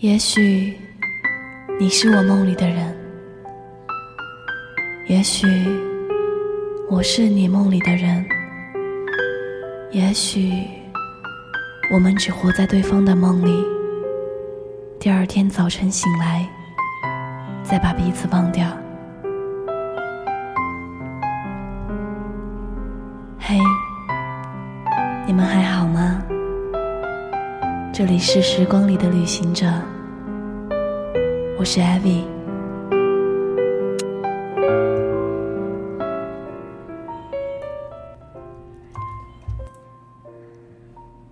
[0.00, 0.74] 也许
[1.78, 2.96] 你是我梦里的人，
[5.08, 5.46] 也许
[6.88, 8.26] 我是你梦里的人，
[9.90, 10.54] 也许
[11.92, 13.62] 我们只活在对方的梦里，
[14.98, 16.48] 第二天早晨醒来，
[17.62, 18.79] 再把彼此忘掉。
[28.00, 29.70] 这里是时光里的旅行者，
[31.58, 32.24] 我是艾薇。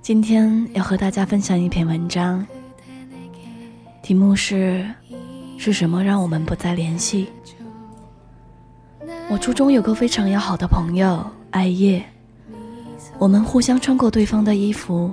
[0.00, 2.46] 今天要和大家分享一篇文章，
[4.00, 4.86] 题目是
[5.58, 7.26] “是什么让我们不再联系？”
[9.28, 12.04] 我初中有个非常要好的朋友艾叶，
[13.18, 15.10] 我们互相穿过对方的衣服。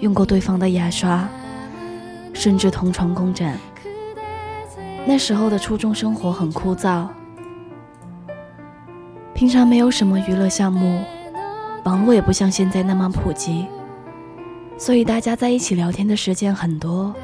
[0.00, 1.28] 用过对方的牙刷，
[2.32, 3.56] 甚至同床共枕。
[5.06, 7.08] 那时候的初中生活很枯燥，
[9.34, 11.02] 平常没有什么娱乐项目，
[11.84, 13.66] 网络也不像现在那么普及，
[14.76, 17.14] 所以大家在一起聊天的时间很多。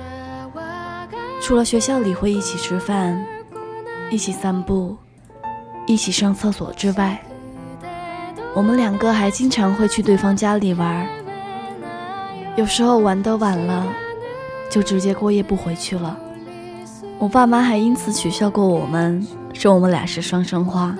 [1.42, 3.22] 除了学校里会一起吃饭、
[4.10, 4.96] 一起散步、
[5.86, 7.20] 一起上厕所之外，
[8.54, 11.06] 我们两个还经常会去对方家里玩。
[12.56, 13.84] 有时候玩得晚了，
[14.70, 16.16] 就直接过夜不回去了。
[17.18, 20.96] 我爸妈还因此取笑过我们，说我们俩是双生花，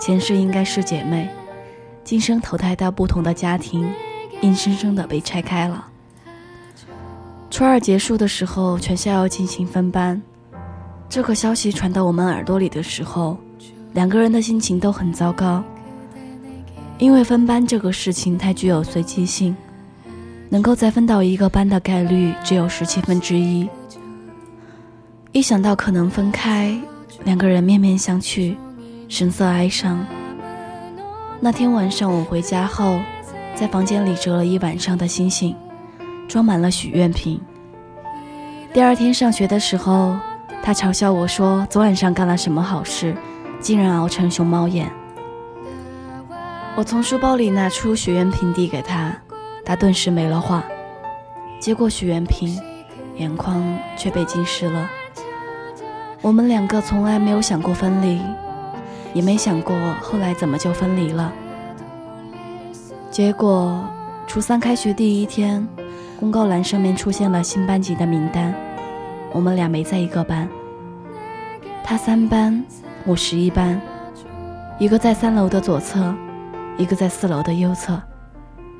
[0.00, 1.28] 前世应该是姐妹，
[2.04, 3.86] 今生投胎到不同的家庭，
[4.40, 5.86] 硬生生的被拆开了。
[7.50, 10.20] 初二结束的时候，全校要进行分班，
[11.10, 13.36] 这个消息传到我们耳朵里的时候，
[13.92, 15.62] 两个人的心情都很糟糕，
[16.96, 19.54] 因为分班这个事情太具有随机性。
[20.54, 23.68] 能够再分到一个班的概率只有十七分之一。
[25.32, 26.72] 一想到可能分开，
[27.24, 28.54] 两个人面面相觑，
[29.08, 30.06] 神色哀伤。
[31.40, 33.00] 那天晚上我回家后，
[33.56, 35.56] 在房间里折了一晚上的星星，
[36.28, 37.40] 装满了许愿瓶。
[38.72, 40.16] 第二天上学的时候，
[40.62, 43.12] 他嘲笑我说：“昨晚上干了什么好事，
[43.58, 44.88] 竟然熬成熊猫眼。”
[46.78, 49.12] 我从书包里拿出许愿瓶递给他。
[49.64, 50.62] 他顿时没了话，
[51.58, 52.60] 接过许愿瓶，
[53.16, 53.62] 眼眶
[53.96, 54.88] 却被浸湿了。
[56.20, 58.20] 我们两个从来没有想过分离，
[59.12, 61.32] 也没想过后来怎么就分离了。
[63.10, 63.82] 结果
[64.26, 65.66] 初三开学第一天，
[66.18, 68.54] 公告栏上面出现了新班级的名单，
[69.32, 70.48] 我们俩没在一个班。
[71.82, 72.64] 他三班，
[73.04, 73.80] 我十一班，
[74.78, 76.14] 一个在三楼的左侧，
[76.76, 78.00] 一个在四楼的右侧。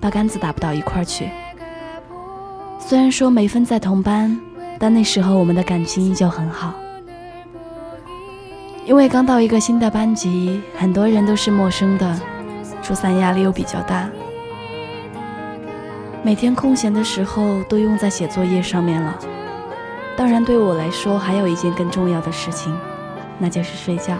[0.04, 1.30] 八竿子打不到一块儿去。
[2.78, 4.38] 虽然说没分在同班，
[4.78, 6.74] 但那时候我们的感情依旧很好。
[8.84, 12.20] 因为刚到一个新的班级，很多人都是陌生的，
[12.82, 14.06] 初三压力又比较大，
[16.22, 19.18] 每天空闲的时候都用在写作业上面了。
[20.18, 22.76] 当然，对我来说还有一件更重要的事情，
[23.38, 24.18] 那就是睡觉。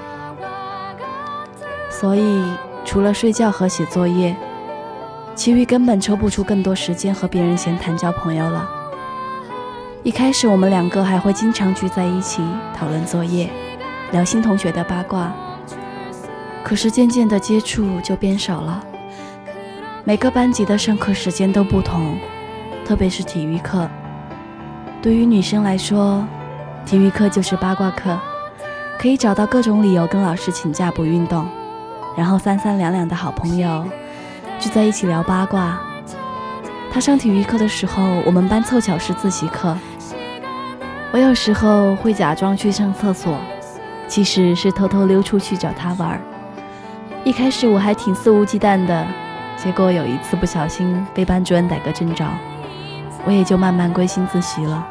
[1.91, 2.43] 所以，
[2.87, 4.35] 除了睡觉和写作业。
[5.35, 8.69] 其余根本抽不出更多时间和别人闲谈交朋友了。
[10.05, 12.43] 一开始我们两个还会经常聚在一起
[12.77, 13.51] 讨论作业，
[14.13, 15.33] 聊新同学的八卦。
[16.63, 18.83] 可是渐渐的接触就变少了。
[20.05, 22.17] 每个班级的上课时间都不同，
[22.87, 23.89] 特别是体育课。
[25.03, 26.25] 对于女生来说，
[26.87, 28.19] 体育课就是八卦课，
[28.99, 31.47] 可以找到各种理由跟老师请假不运动，
[32.17, 33.85] 然后三三两两的好朋友。
[34.59, 35.79] 聚在一起聊八卦。
[36.91, 39.77] 他上体育课的时候，我们班凑巧是自习课。
[41.13, 43.39] 我有时候会假装去上厕所，
[44.09, 46.21] 其实是偷偷溜出去找他玩。
[47.25, 49.07] 一开始我还挺肆无忌惮的，
[49.57, 52.25] 结果有一次不小心被班主任逮个正着，
[53.25, 54.87] 我也就慢慢归心自习了。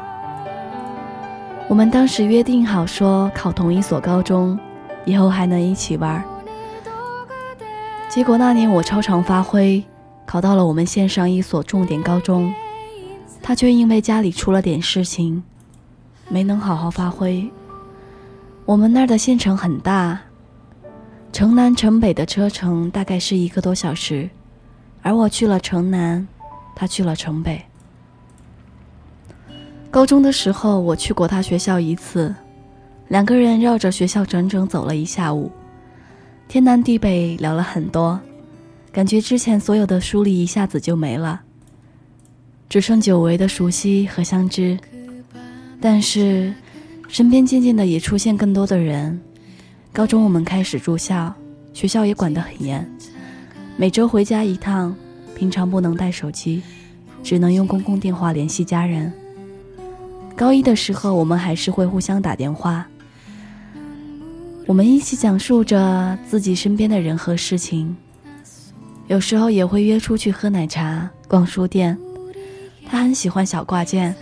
[1.68, 4.58] 我们当时约定好说考同一所高中，
[5.04, 6.22] 以后还能一起玩。
[8.14, 9.82] 结果那年我超常发挥，
[10.24, 12.54] 考到了我们县上一所重点高中，
[13.42, 15.42] 他却因为家里出了点事情，
[16.28, 17.50] 没能好好发挥。
[18.64, 20.16] 我们那儿的县城很大，
[21.32, 24.30] 城南城北的车程大概是一个多小时，
[25.02, 26.24] 而我去了城南，
[26.76, 27.60] 他去了城北。
[29.90, 32.32] 高中的时候我去过他学校一次，
[33.08, 35.50] 两个人绕着学校整整走了一下午。
[36.48, 38.20] 天南地北聊了很多，
[38.92, 41.42] 感觉之前所有的疏离一下子就没了，
[42.68, 44.78] 只剩久违的熟悉和相知。
[45.80, 46.54] 但是
[47.08, 49.20] 身边渐渐的也出现更多的人。
[49.92, 51.34] 高中我们开始住校，
[51.72, 52.88] 学校也管得很严，
[53.76, 54.94] 每周回家一趟，
[55.36, 56.62] 平常不能带手机，
[57.22, 59.12] 只能用公共电话联系家人。
[60.36, 62.88] 高一的时候，我们还是会互相打电话，
[64.66, 67.94] 我们一起讲述着自己身边的人和事情，
[69.08, 71.96] 有时候也会约出去喝奶茶、逛书店。
[72.88, 74.14] 他很喜欢小挂件，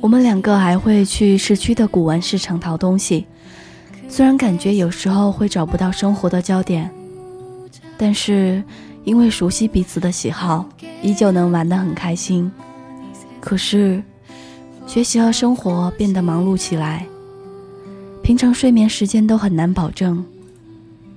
[0.00, 3.26] 我们两个还会去市区的古玩市场淘东西。
[4.06, 6.90] 虽然感觉有时候会找不到生活的焦点，
[7.96, 8.62] 但是
[9.04, 10.66] 因为熟悉彼此的喜好，
[11.02, 12.50] 依旧能玩得很开心。
[13.40, 14.02] 可是，
[14.86, 17.06] 学习和生活变得忙碌起来，
[18.28, 20.22] 平常睡眠时间都很难保证，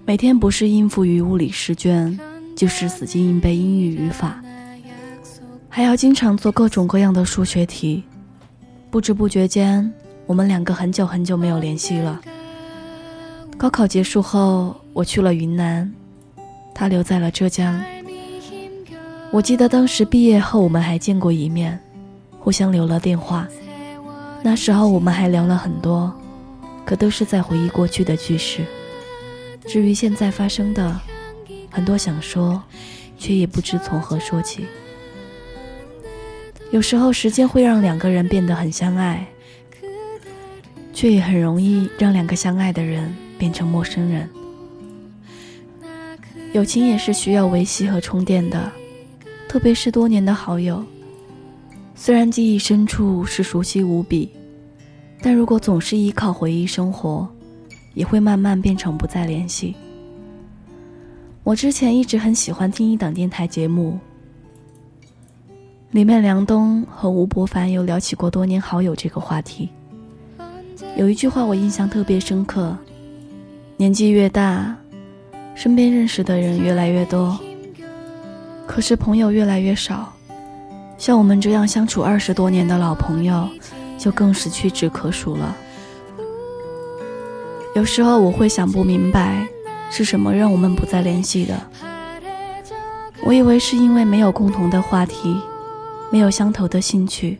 [0.05, 2.17] 每天不是应付于物理试卷，
[2.55, 4.41] 就是死记硬背英语语法，
[5.67, 8.01] 还要经常做各种各样的数学题。
[8.89, 9.91] 不知不觉间，
[10.25, 12.21] 我们两个很久很久没有联系了。
[13.57, 15.93] 高考结束后，我去了云南，
[16.73, 17.77] 他留在了浙江。
[19.31, 21.77] 我记得当时毕业后，我们还见过一面，
[22.39, 23.45] 互相留了电话。
[24.41, 26.09] 那时候我们还聊了很多，
[26.85, 28.65] 可都是在回忆过去的趣事。
[29.65, 30.99] 至于现在发生的，
[31.69, 32.61] 很多想说，
[33.17, 34.65] 却也不知从何说起。
[36.71, 39.27] 有时候，时间会让两个人变得很相爱，
[40.93, 43.13] 却也很容易让两个相爱的人。
[43.41, 44.29] 变成陌生人，
[46.53, 48.71] 友情也是需要维系和充电的，
[49.49, 50.85] 特别是多年的好友。
[51.95, 54.29] 虽然记忆深处是熟悉无比，
[55.21, 57.27] 但如果总是依靠回忆生活，
[57.93, 59.75] 也会慢慢变成不再联系。
[61.43, 63.99] 我之前一直很喜欢听一档电台节目，
[65.91, 69.69] 里面梁冬和吴伯凡有聊起过多年好友这个话题。
[70.97, 72.75] 有一句话我印象特别深刻。
[73.77, 74.75] 年纪越大，
[75.55, 77.39] 身边认识的人越来越多，
[78.67, 80.13] 可是朋友越来越少。
[80.97, 83.49] 像我们这样相处二十多年的老朋友，
[84.01, 85.55] 就更是屈指可数了。
[87.75, 89.47] 有时候我会想不明白，
[89.91, 91.55] 是什么让我们不再联系的？
[93.23, 95.39] 我以为是因为没有共同的话题，
[96.11, 97.37] 没有相投的兴趣，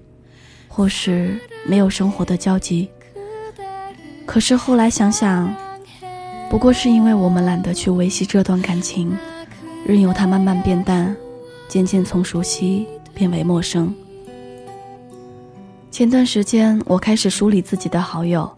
[0.67, 2.87] 或是没有生活的交集。
[4.27, 5.51] 可是后来想想。
[6.51, 9.17] 不过是因为我们懒得去维系这段感情，
[9.85, 11.15] 任由它慢慢变淡，
[11.69, 13.95] 渐渐从熟悉变为陌生。
[15.91, 18.49] 前段时间我开始梳理自己的好友，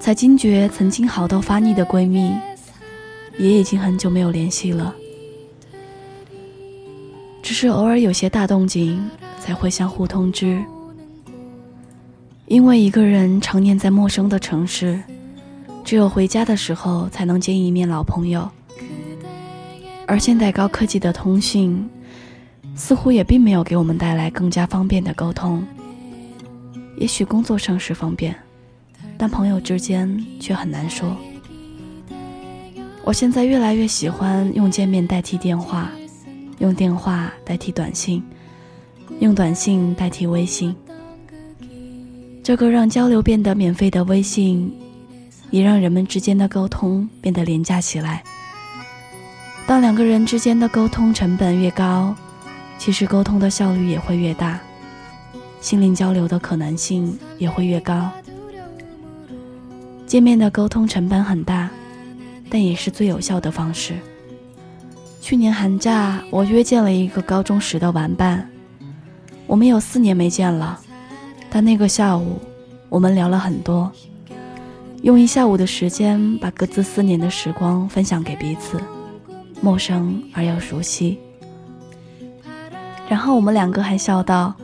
[0.00, 2.32] 才惊觉曾经好到发腻的闺蜜，
[3.36, 4.94] 也已经很久没有联系了。
[7.42, 9.06] 只是偶尔有些大动静
[9.38, 10.64] 才会相互通知，
[12.46, 15.00] 因为一个人常年在陌生的城市。
[15.84, 18.50] 只有回家的时候才能见一面老朋友，
[20.06, 21.86] 而现代高科技的通讯，
[22.74, 25.62] 似乎也并没有给我们带来更加方便的沟通。
[26.96, 28.34] 也许工作上是方便，
[29.16, 31.16] 但朋友之间却很难说。
[33.04, 35.90] 我现在越来越喜欢用见面代替电话，
[36.58, 38.22] 用电话代替短信，
[39.20, 40.74] 用短信代替微信。
[42.42, 44.72] 这个让交流变得免费的微信。
[45.50, 48.24] 也让人们之间的沟通变得廉价起来。
[49.68, 52.12] 当两个人之间的沟通成本越高，
[52.76, 54.58] 其实沟通的效率也会越大，
[55.64, 58.10] 心灵交流的可能性也会越高。
[60.04, 61.70] 见面的沟通成本很大，
[62.50, 63.94] 但也是最有效的方式。
[65.22, 68.46] 去年寒假，我约见了一个高中时的玩伴，
[69.46, 70.78] 我们有四年没见了，
[71.48, 72.38] 但那个下午，
[72.90, 73.90] 我们聊了很多。
[75.00, 78.78] 用一下午的时间，把各自四年的时光分享给彼此，
[79.62, 81.18] 陌生而又熟悉。
[83.08, 84.54] 然后我们两个还笑道：“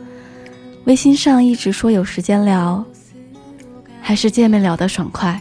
[0.85, 2.83] 微信上一直说有时间聊，
[4.01, 5.39] 还是见面聊得爽快。”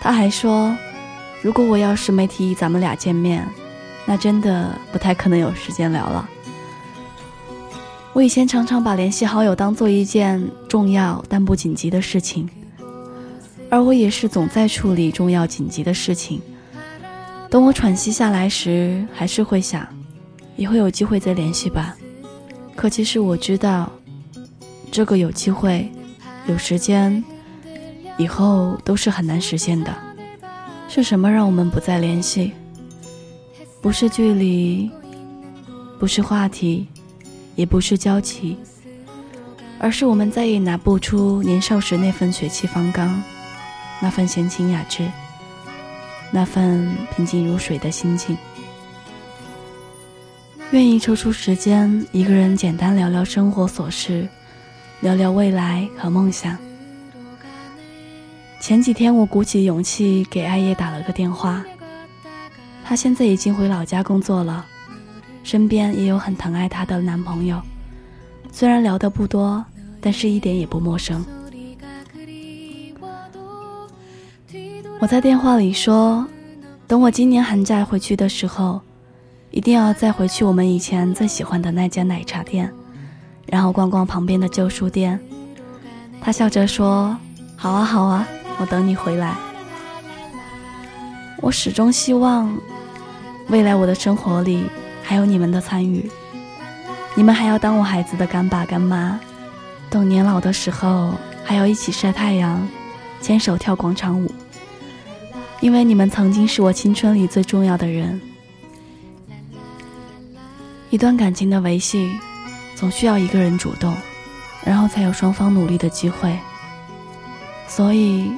[0.00, 0.76] 他还说
[1.42, 3.46] ：“如果我要是没提议咱们俩见面，
[4.04, 6.28] 那真的不太可能有时间聊了。”
[8.12, 12.48] 我以前常常把联系好友当做一件重要但不紧急的事情。
[13.70, 16.40] 而我也是总在处理重要紧急的事情。
[17.50, 19.84] 等我喘息下来时，还是会想，
[20.54, 21.96] 以后有机会再联系吧。
[22.76, 23.90] 可其实我知道，
[24.94, 25.90] 这个有机会、
[26.46, 27.24] 有时间，
[28.16, 29.92] 以后都是很难实现的。
[30.88, 32.52] 是什么让我们不再联系？
[33.82, 34.88] 不是距离，
[35.98, 36.86] 不是话题，
[37.56, 38.56] 也不是交集，
[39.80, 43.20] 而是我们再也拿不出年少时那份血气方刚，
[44.00, 45.10] 那份闲情雅致，
[46.30, 48.38] 那份平静如水的心境。
[50.70, 54.28] 愿意抽出时间，一个人简单聊聊生活琐事，
[55.04, 56.56] 聊聊未来和梦想。
[58.58, 61.62] 前几天，我鼓起勇气给艾叶打了个电话，
[62.82, 64.64] 她现在已经回老家工作了，
[65.42, 67.60] 身边也有很疼爱她的男朋友。
[68.50, 69.62] 虽然聊得不多，
[70.00, 71.22] 但是一点也不陌生。
[75.00, 76.26] 我在电话里说，
[76.86, 78.80] 等我今年寒假回去的时候。
[79.50, 82.72] 一定要再回去我们以前最喜欢的那家奶茶店，
[83.46, 85.18] 然后逛逛旁边的旧书店。
[86.20, 87.16] 他笑着说
[87.56, 88.26] ：“好啊，好啊，
[88.58, 89.34] 我等你回来。”
[91.42, 92.56] 我始终希望，
[93.48, 94.64] 未来我的生活里
[95.02, 96.10] 还有你们的参与。
[97.14, 99.20] 你们还要当我孩子的干爸干妈，
[99.90, 101.12] 等年老的时候
[101.44, 102.66] 还要一起晒太阳，
[103.20, 104.32] 牵手跳广场舞。
[105.60, 108.20] 因为你们曾经是我青春里最重要的人。
[110.90, 112.10] 一段感情的维系，
[112.74, 113.94] 总需要一个人主动，
[114.64, 116.36] 然后才有双方努力的机会。
[117.66, 118.30] 所以，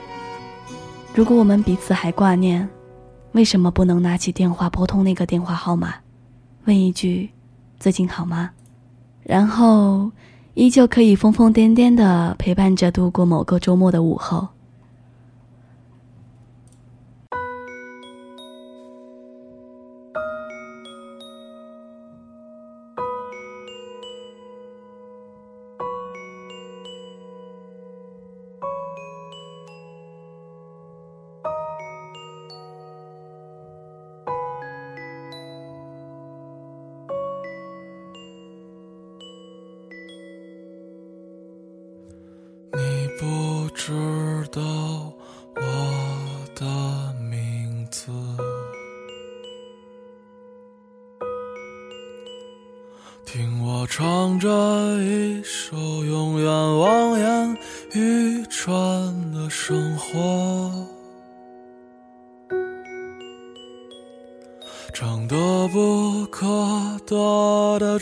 [1.14, 2.68] 如果我们彼此还挂念，
[3.32, 5.94] 为什么不能拿起电话拨通那个电话号码，
[6.64, 7.30] 问一句
[7.78, 8.50] “最近好吗”，
[9.22, 10.10] 然后
[10.54, 14.48] 依旧可以疯疯癫癫的陪伴着度过某个周末的午后。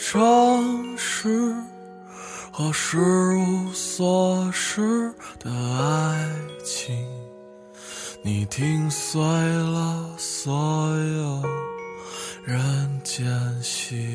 [0.07, 1.51] 城市。
[2.51, 2.97] 和失
[3.35, 6.29] 无所失的爱
[6.63, 7.05] 情，
[8.21, 11.43] 你听碎了所有
[12.45, 13.27] 人间
[13.61, 14.14] 喜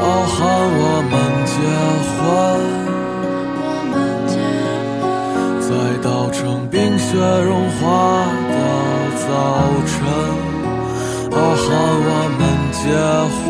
[0.00, 0.36] 喊
[0.80, 1.12] 我们
[1.46, 1.56] 结
[2.14, 2.18] 婚，
[5.60, 5.70] 在
[6.02, 6.36] 稻城
[6.70, 7.08] 冰雪
[7.44, 7.82] 融化
[8.50, 8.56] 的
[9.24, 9.26] 早
[9.86, 9.96] 晨。
[11.30, 11.66] 哦，喊
[12.08, 12.40] 我们
[12.72, 12.82] 结
[13.44, 13.46] 婚，